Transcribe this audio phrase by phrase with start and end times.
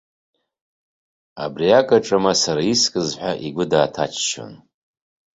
[1.43, 4.53] Абри ак аҿы ма сара искыз ҳәа игәы дааҭаччон.